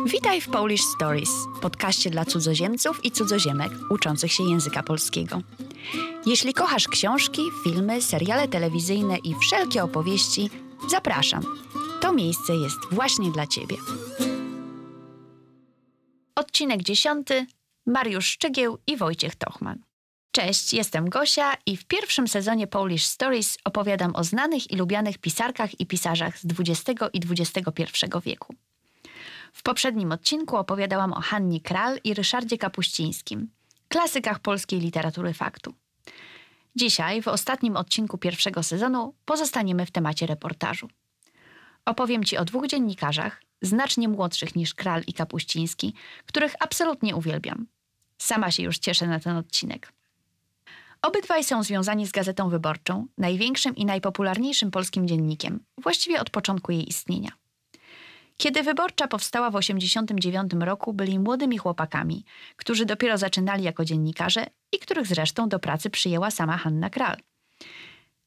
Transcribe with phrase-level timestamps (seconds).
[0.00, 1.30] Witaj w Polish Stories,
[1.62, 5.40] podcaście dla cudzoziemców i cudzoziemek uczących się języka polskiego.
[6.26, 10.50] Jeśli kochasz książki, filmy, seriale telewizyjne i wszelkie opowieści,
[10.90, 11.42] zapraszam.
[12.00, 13.76] To miejsce jest właśnie dla Ciebie.
[16.34, 17.46] Odcinek dziesiąty.
[17.86, 19.78] Mariusz Szczygieł i Wojciech Tochman.
[20.30, 25.80] Cześć, jestem Gosia i w pierwszym sezonie Polish Stories opowiadam o znanych i lubianych pisarkach
[25.80, 28.54] i pisarzach z XX i XXI wieku.
[29.52, 33.50] W poprzednim odcinku opowiadałam o Hanni Kral i Ryszardzie Kapuścińskim,
[33.88, 35.74] klasykach polskiej literatury faktu.
[36.76, 40.88] Dzisiaj, w ostatnim odcinku pierwszego sezonu, pozostaniemy w temacie reportażu.
[41.84, 45.94] Opowiem Ci o dwóch dziennikarzach, znacznie młodszych niż Kral i Kapuściński,
[46.26, 47.66] których absolutnie uwielbiam.
[48.18, 49.92] Sama się już cieszę na ten odcinek.
[51.02, 56.88] Obydwaj są związani z Gazetą Wyborczą, największym i najpopularniejszym polskim dziennikiem, właściwie od początku jej
[56.88, 57.41] istnienia.
[58.42, 62.24] Kiedy Wyborcza powstała w 1989 roku, byli młodymi chłopakami,
[62.56, 67.16] którzy dopiero zaczynali jako dziennikarze i których zresztą do pracy przyjęła sama Hanna Kral.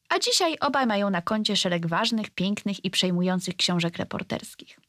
[0.09, 4.79] A dzisiaj obaj mają na koncie szereg ważnych, pięknych i przejmujących książek reporterskich.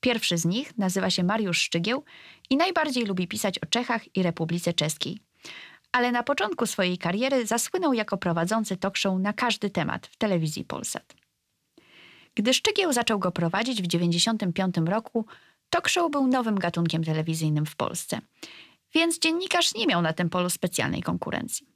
[0.00, 2.04] Pierwszy z nich nazywa się Mariusz Szczygieł
[2.50, 5.18] i najbardziej lubi pisać o Czechach i Republice Czeskiej.
[5.92, 10.64] Ale na początku swojej kariery zasłynął jako prowadzący talk show na każdy temat w telewizji
[10.64, 11.25] Polsat.
[12.36, 15.26] Gdy Szczygieł zaczął go prowadzić w 1995 roku,
[15.70, 18.20] talk show był nowym gatunkiem telewizyjnym w Polsce,
[18.94, 21.66] więc dziennikarz nie miał na tym polu specjalnej konkurencji.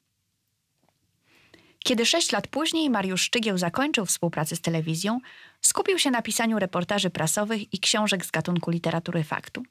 [1.84, 5.20] Kiedy sześć lat później Mariusz Szczygieł zakończył współpracę z telewizją,
[5.60, 9.62] skupił się na pisaniu reportaży prasowych i książek z gatunku literatury faktu.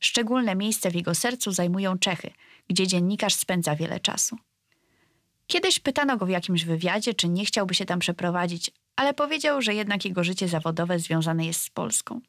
[0.00, 2.30] Szczególne miejsce w jego sercu zajmują Czechy,
[2.68, 4.36] gdzie dziennikarz spędza wiele czasu.
[5.46, 9.74] Kiedyś pytano go w jakimś wywiadzie, czy nie chciałby się tam przeprowadzić, ale powiedział, że
[9.74, 12.20] jednak jego życie zawodowe związane jest z Polską.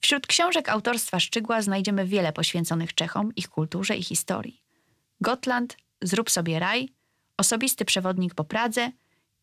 [0.00, 4.62] Wśród książek autorstwa Szczygła znajdziemy wiele poświęconych Czechom, ich kulturze i historii.
[5.20, 6.88] Gotland, Zrób sobie raj,
[7.36, 8.92] Osobisty przewodnik po Pradze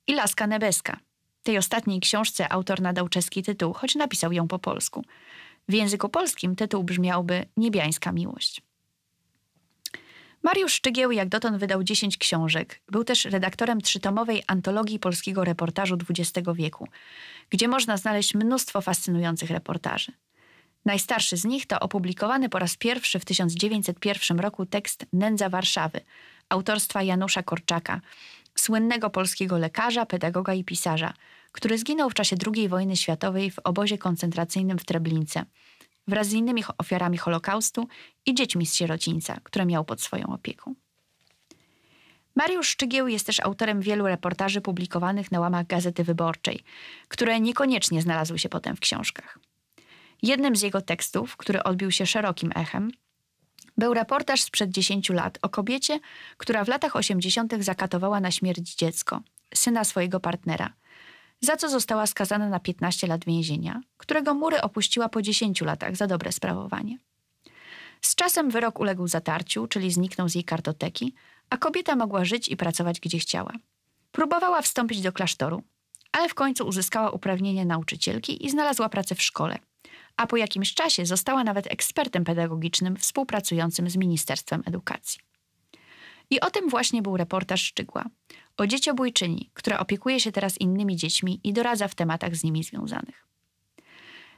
[0.08, 1.00] i Laska Nebeska.
[1.44, 5.04] Tej ostatniej książce autor nadał czeski tytuł, choć napisał ją po polsku.
[5.70, 8.62] W języku polskim tytuł brzmiałby Niebiańska miłość.
[10.48, 12.82] Mariusz Szczygieł jak dotąd wydał 10 książek.
[12.92, 16.88] Był też redaktorem trzytomowej antologii polskiego reportażu XX wieku,
[17.50, 20.12] gdzie można znaleźć mnóstwo fascynujących reportaży.
[20.86, 26.02] Najstarszy z nich to opublikowany po raz pierwszy w 1901 roku tekst Nędza Warszawy,
[26.50, 28.02] autorstwa Janusza Korczaka,
[28.56, 31.14] słynnego polskiego lekarza, pedagoga i pisarza,
[31.52, 35.46] który zginął w czasie II wojny światowej w obozie koncentracyjnym w Treblince–
[36.08, 37.88] wraz z innymi ofiarami Holokaustu
[38.26, 40.76] i dziećmi z sierocińca, które miał pod swoją opieką.
[42.36, 46.64] Mariusz Szczygieł jest też autorem wielu reportaży publikowanych na łamach Gazety Wyborczej,
[47.08, 49.40] które niekoniecznie znalazły się potem w książkach.
[50.22, 52.92] Jednym z jego tekstów, który odbił się szerokim echem,
[53.78, 56.00] był reportaż sprzed 10 lat o kobiecie,
[56.38, 57.54] która w latach 80.
[57.60, 59.22] zakatowała na śmierć dziecko,
[59.54, 60.74] syna swojego partnera–
[61.42, 66.08] za co została skazana na 15 lat więzienia, którego mury opuściła po 10 latach za
[66.08, 66.98] dobre sprawowanie.
[68.02, 71.14] Z czasem wyrok uległ zatarciu, czyli zniknął z jej kartoteki,
[71.50, 73.54] a kobieta mogła żyć i pracować gdzie chciała.
[74.12, 75.64] Próbowała wstąpić do klasztoru,
[76.12, 79.60] ale w końcu uzyskała uprawnienie nauczycielki i znalazła pracę w szkole,
[80.18, 85.20] a po jakimś czasie została nawet ekspertem pedagogicznym współpracującym z Ministerstwem Edukacji.
[86.30, 88.06] I o tym właśnie był reportaż Szczygła.
[88.58, 93.28] O dzieciobójczyni, która opiekuje się teraz innymi dziećmi i doradza w tematach z nimi związanych.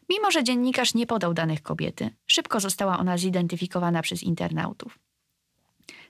[0.10, 5.00] Mimo, że dziennikarz nie podał danych kobiety, szybko została ona zidentyfikowana przez internautów.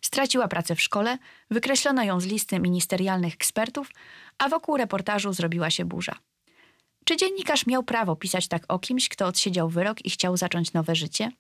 [0.02, 1.18] Straciła pracę w szkole,
[1.52, 3.92] wykreślono ją z listy ministerialnych ekspertów,
[4.38, 6.16] a wokół reportażu zrobiła się burza.
[7.06, 10.96] Czy dziennikarz miał prawo pisać tak o kimś, kto odsiedział wyrok i chciał zacząć nowe
[10.96, 11.32] życie?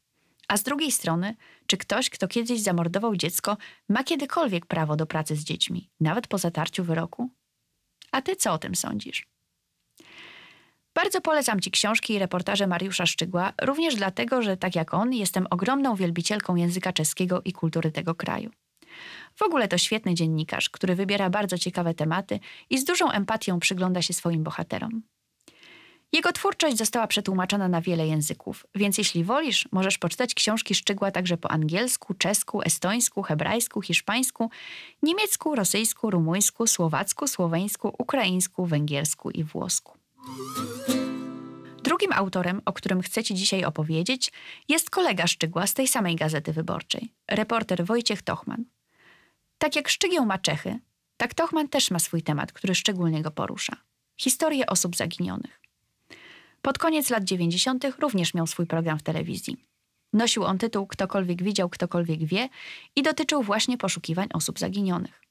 [0.50, 1.36] A z drugiej strony,
[1.68, 3.58] czy ktoś, kto kiedyś zamordował dziecko,
[3.90, 7.30] ma kiedykolwiek prawo do pracy z dziećmi, nawet po zatarciu wyroku?
[8.12, 9.28] A ty co o tym sądzisz?
[10.96, 15.48] Bardzo polecam Ci książki i reportaże Mariusza Szczygła, również dlatego, że tak jak on, jestem
[15.50, 18.52] ogromną wielbicielką języka czeskiego i kultury tego kraju.
[19.36, 24.02] W ogóle to świetny dziennikarz, który wybiera bardzo ciekawe tematy i z dużą empatią przygląda
[24.02, 25.02] się swoim bohaterom.
[26.14, 31.38] Jego twórczość została przetłumaczona na wiele języków, więc jeśli wolisz, możesz poczytać książki Szczygła także
[31.38, 34.50] po angielsku, czesku, estońsku, hebrajsku, hiszpańsku,
[35.04, 39.98] niemiecku, rosyjsku, rumuńsku, słowacku, słoweńsku, ukraińsku, węgiersku i włosku.
[41.84, 44.32] Drugim autorem, o którym chcę Ci dzisiaj opowiedzieć,
[44.70, 48.66] jest kolega Szczygła z tej samej Gazety Wyborczej, reporter Wojciech Tochman.
[49.58, 50.80] Tak jak Szczygieł ma Czechy,
[51.18, 53.76] tak Tochman też ma swój temat, który szczególnie go porusza.
[54.18, 55.69] Historię osób zaginionych.
[56.62, 57.86] Pod koniec lat 90.
[58.00, 59.58] również miał swój program w telewizji.
[60.14, 62.50] Nosił on tytuł Ktokolwiek widział, ktokolwiek wie
[62.96, 65.22] i dotyczył właśnie poszukiwań osób zaginionych.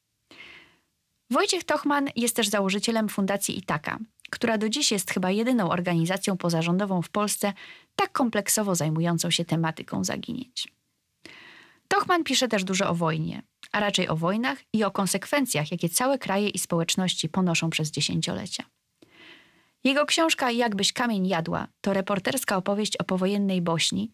[1.30, 3.98] Wojciech Tochman jest też założycielem Fundacji Itaka,
[4.30, 7.52] która do dziś jest chyba jedyną organizacją pozarządową w Polsce
[7.96, 10.68] tak kompleksowo zajmującą się tematyką zaginięć.
[11.88, 13.42] Tochman pisze też dużo o wojnie,
[13.72, 18.64] a raczej o wojnach i o konsekwencjach, jakie całe kraje i społeczności ponoszą przez dziesięciolecia.
[19.88, 24.10] Jego książka Jakbyś kamień jadła to reporterska opowieść o powojennej Bośni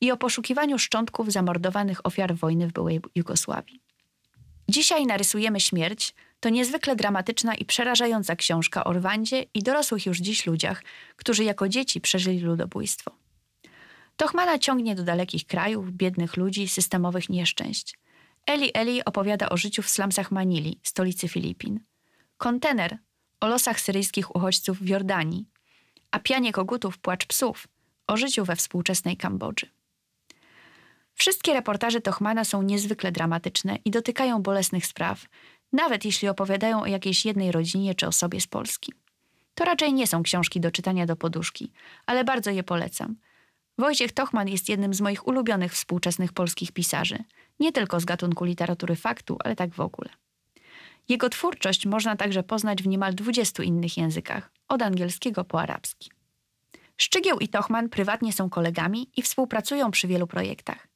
[0.00, 3.80] i o poszukiwaniu szczątków zamordowanych ofiar wojny w byłej Jugosławii.
[4.68, 10.46] Dzisiaj narysujemy śmierć to niezwykle dramatyczna i przerażająca książka o Rwandzie i dorosłych już dziś
[10.46, 10.82] ludziach,
[11.16, 13.10] którzy jako dzieci przeżyli ludobójstwo.
[14.16, 17.98] Tochmana ciągnie do dalekich krajów, biednych ludzi, systemowych nieszczęść.
[18.46, 21.80] Eli Eli opowiada o życiu w slumsach Manili, stolicy Filipin.
[22.36, 22.98] Kontener
[23.40, 25.46] o losach syryjskich uchodźców w Jordanii,
[26.10, 27.68] a pianie kogutów Płacz psów
[28.06, 29.66] o życiu we współczesnej Kambodży.
[31.14, 35.26] Wszystkie reportaże Tochmana są niezwykle dramatyczne i dotykają bolesnych spraw,
[35.72, 38.92] nawet jeśli opowiadają o jakiejś jednej rodzinie czy osobie z Polski.
[39.54, 41.72] To raczej nie są książki do czytania do poduszki,
[42.06, 43.16] ale bardzo je polecam.
[43.78, 47.18] Wojciech Tochman jest jednym z moich ulubionych współczesnych polskich pisarzy,
[47.60, 50.10] nie tylko z gatunku literatury faktu, ale tak w ogóle.
[51.08, 56.10] Jego twórczość można także poznać w niemal 20 innych językach, od angielskiego po arabski.
[56.96, 60.88] Szczygieł i Tochman prywatnie są kolegami i współpracują przy wielu projektach.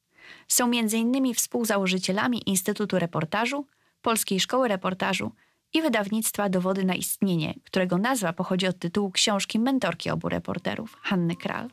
[0.49, 1.35] Są m.in.
[1.35, 3.67] współzałożycielami Instytutu Reportażu,
[4.03, 5.33] Polskiej Szkoły Reportażu
[5.73, 11.37] i wydawnictwa Dowody na istnienie, którego nazwa pochodzi od tytułu książki mentorki obu reporterów, Hanny
[11.37, 11.69] Kral.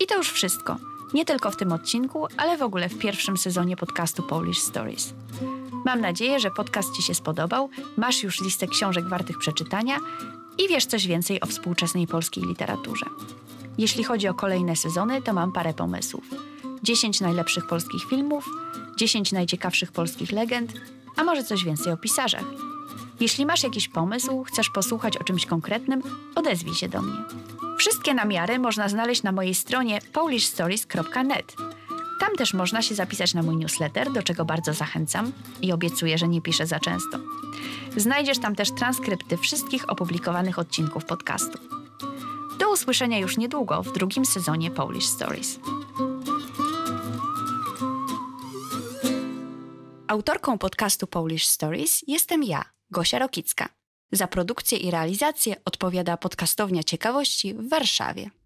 [0.00, 0.76] I to już wszystko.
[1.14, 5.14] Nie tylko w tym odcinku, ale w ogóle w pierwszym sezonie podcastu Polish Stories.
[5.86, 9.98] Mam nadzieję, że podcast Ci się spodobał, masz już listę książek wartych przeczytania
[10.58, 13.06] i wiesz coś więcej o współczesnej polskiej literaturze.
[13.78, 16.24] Jeśli chodzi o kolejne sezony, to mam parę pomysłów.
[16.82, 18.44] 10 najlepszych polskich filmów,
[18.96, 20.72] 10 najciekawszych polskich legend,
[21.16, 22.44] a może coś więcej o pisarzach.
[23.20, 26.02] Jeśli masz jakiś pomysł, chcesz posłuchać o czymś konkretnym,
[26.34, 27.18] odezwij się do mnie.
[27.78, 31.56] Wszystkie namiary można znaleźć na mojej stronie polishstories.net.
[32.20, 35.32] Tam też można się zapisać na mój newsletter, do czego bardzo zachęcam
[35.62, 37.18] i obiecuję, że nie piszę za często.
[37.96, 41.58] Znajdziesz tam też transkrypty wszystkich opublikowanych odcinków podcastu.
[42.58, 45.58] Do usłyszenia już niedługo w drugim sezonie Polish Stories.
[50.08, 53.68] Autorką podcastu Polish Stories jestem ja, Gosia Rokicka.
[54.12, 58.30] Za produkcję i realizację odpowiada podcastownia ciekawości w Warszawie.